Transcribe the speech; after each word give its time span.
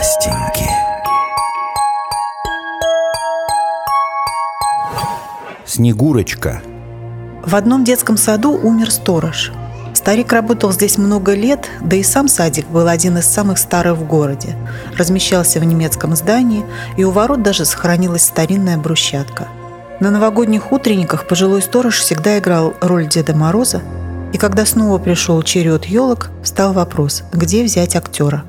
Настеньки. 0.00 0.66
Снегурочка. 5.66 6.62
В 7.44 7.54
одном 7.54 7.84
детском 7.84 8.16
саду 8.16 8.52
умер 8.52 8.90
сторож. 8.90 9.52
Старик 9.92 10.32
работал 10.32 10.72
здесь 10.72 10.96
много 10.96 11.34
лет, 11.34 11.68
да 11.82 11.96
и 11.96 12.02
сам 12.02 12.28
садик 12.28 12.66
был 12.68 12.88
один 12.88 13.18
из 13.18 13.26
самых 13.26 13.58
старых 13.58 13.98
в 13.98 14.06
городе. 14.06 14.56
Размещался 14.96 15.60
в 15.60 15.64
немецком 15.64 16.16
здании, 16.16 16.64
и 16.96 17.04
у 17.04 17.10
ворот 17.10 17.42
даже 17.42 17.66
сохранилась 17.66 18.22
старинная 18.22 18.78
брусчатка. 18.78 19.48
На 20.00 20.10
новогодних 20.10 20.72
утренниках 20.72 21.28
пожилой 21.28 21.60
сторож 21.60 21.98
всегда 21.98 22.38
играл 22.38 22.72
роль 22.80 23.06
Деда 23.06 23.36
Мороза, 23.36 23.82
и 24.32 24.38
когда 24.38 24.64
снова 24.64 24.96
пришел 24.96 25.42
черед 25.42 25.84
елок, 25.84 26.30
стал 26.42 26.72
вопрос, 26.72 27.22
где 27.34 27.62
взять 27.62 27.96
актера. 27.96 28.46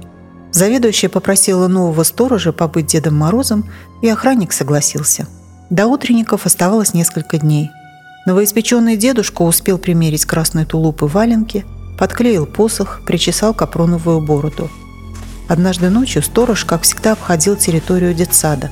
Заведующая 0.51 1.09
попросила 1.09 1.67
нового 1.67 2.03
сторожа 2.03 2.51
побыть 2.51 2.87
Дедом 2.87 3.15
Морозом, 3.17 3.69
и 4.01 4.09
охранник 4.09 4.53
согласился. 4.53 5.27
До 5.69 5.87
утренников 5.87 6.45
оставалось 6.45 6.93
несколько 6.93 7.37
дней– 7.37 7.71
Новоиспеченный 8.23 8.97
дедушка 8.97 9.41
успел 9.41 9.79
примерить 9.79 10.25
красный 10.25 10.65
тулуп 10.65 11.01
и 11.01 11.05
валенки, 11.05 11.65
подклеил 11.97 12.45
посох, 12.45 13.01
причесал 13.03 13.53
капроновую 13.55 14.21
бороду. 14.21 14.69
Однажды 15.47 15.89
ночью 15.89 16.21
сторож, 16.21 16.63
как 16.63 16.83
всегда, 16.83 17.13
обходил 17.13 17.55
территорию 17.55 18.13
детсада. 18.13 18.70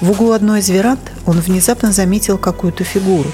В 0.00 0.10
углу 0.12 0.32
одной 0.32 0.60
из 0.60 0.70
веранд 0.70 1.00
он 1.26 1.40
внезапно 1.40 1.92
заметил 1.92 2.38
какую-то 2.38 2.84
фигуру. 2.84 3.30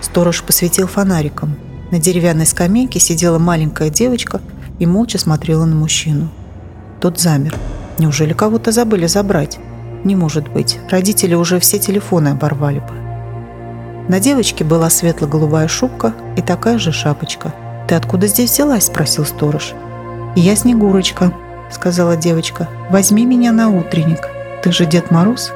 Сторож 0.00 0.42
посветил 0.44 0.86
фонариком. 0.86 1.56
На 1.90 1.98
деревянной 1.98 2.46
скамейке 2.46 3.00
сидела 3.00 3.40
маленькая 3.40 3.90
девочка 3.90 4.40
и 4.78 4.86
молча 4.86 5.18
смотрела 5.18 5.64
на 5.64 5.74
мужчину. 5.74 6.30
Тот 7.00 7.18
замер. 7.18 7.56
Неужели 7.98 8.34
кого-то 8.34 8.72
забыли 8.72 9.06
забрать? 9.06 9.58
Не 10.04 10.16
может 10.16 10.48
быть. 10.48 10.78
Родители 10.90 11.34
уже 11.34 11.58
все 11.58 11.78
телефоны 11.78 12.28
оборвали 12.28 12.80
бы. 12.80 13.00
На 14.08 14.20
девочке 14.20 14.64
была 14.64 14.90
светло-голубая 14.90 15.66
шубка 15.66 16.12
и 16.36 16.42
такая 16.42 16.78
же 16.78 16.92
шапочка. 16.92 17.54
«Ты 17.88 17.94
откуда 17.94 18.26
здесь 18.26 18.50
взялась?»– 18.50 18.84
спросил 18.86 19.24
сторож. 19.24 19.72
«Я 20.36 20.54
Снегурочка»,– 20.56 21.32
сказала 21.70 22.16
девочка. 22.16 22.68
«Возьми 22.90 23.24
меня 23.24 23.52
на 23.52 23.70
утренник. 23.70 24.28
Ты 24.62 24.70
же 24.70 24.84
Дед 24.84 25.10
Мороз?» 25.10 25.52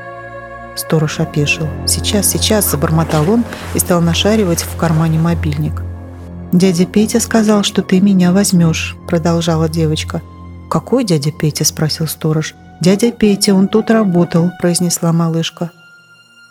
Сторож 0.76 1.20
опешил. 1.20 1.68
«Сейчас, 1.86 2.26
сейчас!»– 2.26 2.70
забормотал 2.70 3.30
он 3.30 3.44
и 3.74 3.78
стал 3.78 4.00
нашаривать 4.00 4.62
в 4.62 4.76
кармане 4.76 5.18
мобильник. 5.18 5.82
«Дядя 6.52 6.86
Петя 6.86 7.20
сказал, 7.20 7.62
что 7.64 7.82
ты 7.82 8.00
меня 8.00 8.32
возьмешь»,– 8.32 8.96
продолжала 9.08 9.68
девочка. 9.68 10.22
«Какой 10.74 11.04
дядя 11.04 11.30
Петя?»– 11.30 11.64
спросил 11.64 12.08
сторож. 12.08 12.56
«Дядя 12.80 13.12
Петя, 13.12 13.54
он 13.54 13.68
тут 13.68 13.92
работал»,– 13.92 14.50
произнесла 14.60 15.12
малышка. 15.12 15.70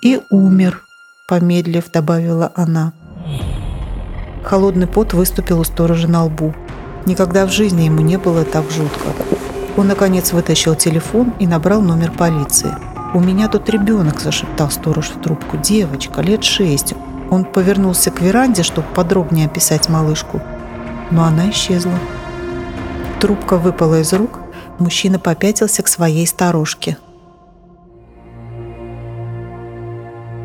«И 0.01 0.21
умер», 0.29 0.81
помедлив, 1.27 1.91
добавила 1.91 2.49
она. 2.55 2.93
Холодный 4.41 4.87
пот 4.87 5.11
выступил 5.11 5.59
у 5.59 5.65
сторожа 5.65 6.07
на 6.07 6.23
лбу. 6.23 6.53
Никогда 7.05 7.45
в 7.45 7.51
жизни 7.51 7.81
ему 7.81 7.99
не 7.99 8.17
было 8.17 8.45
так 8.45 8.63
жутко. 8.71 9.09
Он, 9.75 9.89
наконец, 9.89 10.31
вытащил 10.31 10.75
телефон 10.75 11.33
и 11.39 11.45
набрал 11.45 11.81
номер 11.81 12.11
полиции. 12.11 12.73
«У 13.13 13.19
меня 13.19 13.49
тут 13.49 13.69
ребенок»,– 13.69 14.21
зашептал 14.21 14.71
сторож 14.71 15.09
в 15.09 15.21
трубку. 15.21 15.57
«Девочка, 15.57 16.21
лет 16.21 16.45
шесть». 16.45 16.93
Он 17.29 17.43
повернулся 17.43 18.09
к 18.09 18.21
веранде, 18.21 18.63
чтобы 18.63 18.87
подробнее 18.95 19.47
описать 19.47 19.89
малышку. 19.89 20.41
Но 21.11 21.25
она 21.25 21.49
исчезла. 21.49 21.99
Трубка 23.23 23.55
выпала 23.55 24.01
из 24.01 24.11
рук, 24.11 24.41
мужчина 24.79 25.17
попятился 25.17 25.81
к 25.81 25.87
своей 25.87 26.27
сторожке– 26.27 26.97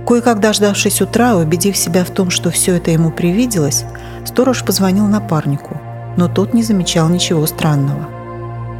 Кое-как 0.06 0.38
дождавшись 0.38 1.02
утра, 1.02 1.36
убедив 1.36 1.76
себя 1.76 2.04
в 2.04 2.10
том, 2.10 2.30
что 2.30 2.50
все 2.50 2.76
это 2.76 2.92
ему 2.92 3.10
привиделось, 3.10 3.84
сторож 4.24 4.64
позвонил 4.64 5.06
напарнику, 5.06 5.76
но 6.16 6.28
тот 6.28 6.54
не 6.54 6.62
замечал 6.62 7.08
ничего 7.08 7.46
странного. 7.46 8.08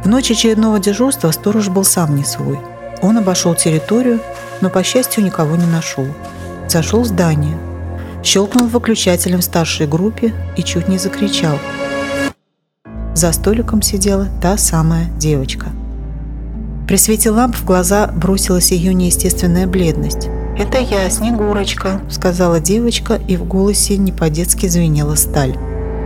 В 0.03 0.07
ночь 0.07 0.31
очередного 0.31 0.79
дежурства 0.79 1.31
сторож 1.31 1.67
был 1.67 1.83
сам 1.83 2.15
не 2.15 2.23
свой. 2.23 2.57
Он 3.01 3.17
обошел 3.17 3.53
территорию, 3.53 4.21
но, 4.61 4.69
по 4.69 4.81
счастью, 4.81 5.25
никого 5.25 5.57
не 5.57 5.67
нашел. 5.67 6.07
Зашел 6.69 7.01
в 7.01 7.05
здание, 7.05 7.57
щелкнул 8.23 8.69
выключателем 8.69 9.41
в 9.41 9.43
старшей 9.43 9.87
группе 9.87 10.33
и 10.55 10.63
чуть 10.63 10.87
не 10.87 10.97
закричал. 10.97 11.59
За 13.19 13.33
столиком 13.33 13.81
сидела 13.81 14.29
та 14.41 14.55
самая 14.55 15.07
девочка. 15.17 15.65
При 16.87 16.95
свете 16.95 17.31
ламп 17.31 17.53
в 17.53 17.65
глаза 17.65 18.07
бросилась 18.07 18.71
ее 18.71 18.93
неестественная 18.93 19.67
бледность. 19.67 20.29
«Это 20.57 20.77
я, 20.77 21.09
Снегурочка»,— 21.09 21.99
сказала 22.09 22.61
девочка, 22.61 23.19
и 23.27 23.35
в 23.35 23.43
голосе 23.43 23.97
не 23.97 24.13
по-детски 24.13 24.67
звенела 24.67 25.15
сталь. 25.15 25.57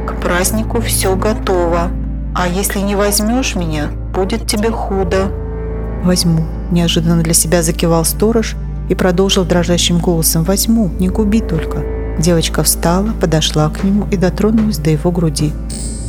«К 0.07 0.19
празднику 0.23 0.81
все 0.81 1.15
готово. 1.15 1.91
А 2.33 2.47
если 2.47 2.79
не 2.79 2.95
возьмешь 2.95 3.55
меня, 3.55 3.91
будет 4.15 4.47
тебе 4.47 4.71
худо». 4.71 5.31
«Возьму»,— 6.03 6.43
неожиданно 6.71 7.21
для 7.21 7.35
себя 7.35 7.61
закивал 7.61 8.05
сторож 8.05 8.55
и 8.89 8.95
продолжил 8.95 9.45
дрожащим 9.45 9.99
голосом. 9.99 10.43
«Возьму, 10.45 10.89
не 10.97 11.09
губи 11.09 11.41
только». 11.41 11.83
Девочка 12.17 12.63
встала, 12.63 13.11
подошла 13.21 13.69
к 13.69 13.83
нему 13.83 14.07
и 14.09 14.17
дотронулась 14.17 14.79
до 14.79 14.89
его 14.89 15.11
груди. 15.11 15.53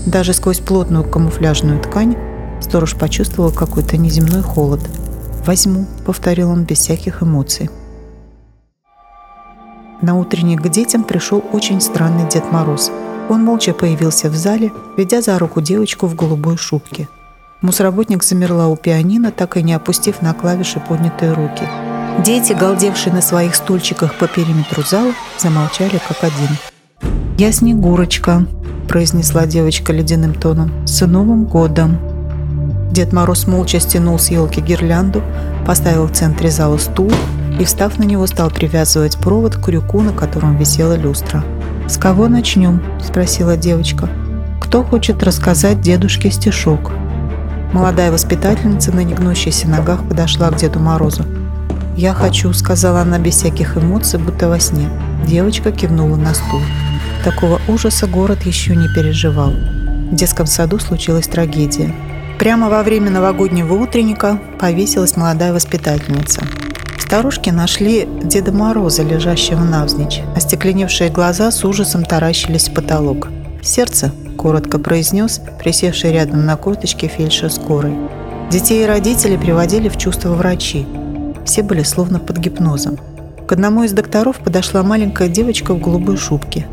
Даже 0.07 0.35
сквозь 0.35 0.61
плотную 0.61 1.05
камуфляжную 1.05 1.81
ткань 1.81 2.17
сторож 2.61 2.95
почувствовал 2.95 3.51
какой-то 3.51 3.97
неземной 3.97 4.43
холод. 4.43 4.81
«Возьму»,— 5.47 5.87
повторил 6.07 6.51
он 6.51 6.65
без 6.65 6.79
всяких 6.79 7.23
эмоций. 7.23 7.71
На 10.03 10.19
утренник 10.19 10.63
к 10.63 10.69
детям 10.69 11.05
пришел 11.05 11.43
очень 11.53 11.81
странный 11.81 12.29
Дед 12.29 12.53
Мороз. 12.53 12.91
Он 13.31 13.43
молча 13.43 13.73
появился 13.73 14.29
в 14.29 14.35
зале, 14.35 14.71
ведя 14.99 15.23
за 15.23 15.39
руку 15.39 15.63
девочку 15.63 16.07
в 16.07 16.15
голубой 16.15 16.59
шубке. 16.59 17.09
Мусработник 17.63 18.23
замерла 18.23 18.69
у 18.69 18.77
пианино, 18.77 19.33
так 19.33 19.57
и 19.57 19.63
не 19.63 19.73
опустив 19.73 20.21
на 20.21 20.35
клавиши 20.35 20.81
поднятые 20.87 21.33
руки. 21.33 21.67
Дети, 22.23 22.53
галдевшие 22.53 23.15
на 23.15 23.23
своих 23.23 23.55
стульчиках 23.55 24.19
по 24.19 24.29
периметру 24.29 24.83
зала, 24.83 25.13
замолчали 25.39 25.99
как 26.07 26.23
один. 26.23 26.57
«Я 27.39 27.51
Снегурочка»,– 27.51 28.47
произнесла 28.85 29.47
девочка 29.47 29.93
ледяным 29.93 30.35
тоном. 30.35 30.73
«С 30.87 31.05
Новым 31.07 31.45
годом!» 31.45 31.99
Дед 32.91 33.13
Мороз 33.13 33.47
молча 33.47 33.81
стянул 33.81 34.19
с 34.19 34.31
елки 34.31 34.61
гирлянду, 34.61 35.23
поставил 35.67 36.07
в 36.07 36.13
центре 36.13 36.51
зала 36.51 36.79
стул 36.79 37.11
и, 37.59 37.65
встав 37.65 37.99
на 37.99 38.05
него, 38.05 38.27
стал 38.27 38.51
привязывать 38.51 39.17
провод 39.19 39.57
к 39.57 39.65
крюку, 39.65 40.01
на 40.01 40.13
котором 40.13 40.57
висела 40.57 40.97
люстра. 40.97 41.45
«С 41.89 41.97
кого 41.97 42.29
начнем?»– 42.29 42.83
спросила 43.03 43.57
девочка. 43.57 44.09
«Кто 44.61 44.85
хочет 44.85 45.23
рассказать 45.23 45.81
дедушке 45.81 46.31
стишок?» 46.31 46.93
Молодая 47.73 48.13
воспитательница 48.13 48.93
на 48.93 49.01
негнущихся 49.01 49.69
ногах 49.69 50.07
подошла 50.09 50.49
к 50.51 50.57
Деду 50.57 50.79
Морозу. 50.79 51.25
«Я 51.97 52.15
хочу»,– 52.15 52.53
сказала 52.55 53.01
она 53.01 53.19
без 53.19 53.35
всяких 53.35 53.77
эмоций, 53.77 54.21
будто 54.21 54.49
во 54.49 54.61
сне. 54.61 54.89
Девочка 55.27 55.73
кивнула 55.73 56.17
на 56.17 56.35
стул. 56.35 56.61
Такого 57.25 57.59
ужаса 57.69 58.07
город 58.07 58.43
еще 58.43 58.77
не 58.77 58.87
переживал. 58.89 59.51
В 59.51 60.15
детском 60.15 60.45
саду 60.45 60.79
случилась 60.79 61.27
трагедия. 61.27 61.91
Прямо 62.39 62.69
во 62.69 62.83
время 62.83 63.11
новогоднего 63.11 63.73
утренника 63.73 64.39
повесилась 64.61 65.17
молодая 65.17 65.55
воспитательница. 65.55 66.43
Старушки 66.99 67.49
нашли 67.49 68.07
Деда 68.23 68.53
Мороза, 68.53 69.03
лежащего 69.03 69.61
навзничь. 69.61 70.21
Остекленевшие 70.37 71.09
глаза 71.09 71.51
с 71.51 71.65
ужасом 71.65 72.05
таращились 72.05 72.69
в 72.69 72.75
потолок. 72.75 73.31
«Сердце»,– 73.63 74.13
коротко 74.37 74.79
произнес 74.79 75.41
присевший 75.59 76.13
рядом 76.13 76.45
на 76.45 76.57
корточке 76.57 77.09
фельдшер 77.09 77.51
скорой. 77.51 77.95
Детей 78.51 78.83
и 78.83 78.87
родителей 78.87 79.39
приводили 79.39 79.89
в 79.89 79.97
чувство 79.97 80.35
врачи. 80.35 80.87
Все 81.47 81.63
были 81.63 81.85
словно 81.85 82.19
под 82.19 82.37
гипнозом. 82.37 82.99
К 83.47 83.53
одному 83.53 83.85
из 83.85 83.93
докторов 83.93 84.37
подошла 84.39 84.83
маленькая 84.83 85.29
девочка 85.29 85.73
в 85.73 85.81
голубой 85.81 86.19
шубке. 86.19 86.67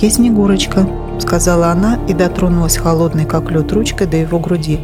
«Я 0.00 0.10
Снегурочка»,– 0.10 0.88
сказала 1.20 1.68
она 1.68 1.98
и 2.08 2.14
дотронулась 2.14 2.76
холодной, 2.76 3.24
как 3.24 3.50
лед, 3.50 3.72
ручкой 3.72 4.06
до 4.06 4.16
его 4.16 4.38
груди. 4.38 4.80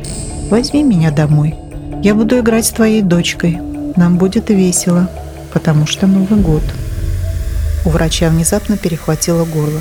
«Возьми 0.50 0.82
меня 0.82 1.10
домой. 1.10 1.54
Я 2.02 2.14
буду 2.14 2.38
играть 2.40 2.66
с 2.66 2.70
твоей 2.70 3.00
дочкой. 3.00 3.58
Нам 3.96 4.18
будет 4.18 4.50
весело, 4.50 5.08
потому 5.52 5.86
что 5.86 6.06
Новый 6.06 6.40
год. 6.40 6.62
У 7.86 7.90
врача 7.90 8.28
внезапно 8.28 8.76
перехватило 8.76 9.44
горло. 9.44 9.80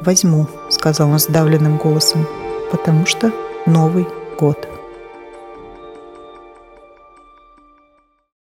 «Возьму»,— 0.00 0.46
сказал 0.70 1.10
он 1.10 1.18
сдавленным 1.18 1.76
голосом, 1.76 2.26
«потому 2.70 3.06
что 3.06 3.32
Новый 3.66 4.06
год». 4.38 4.77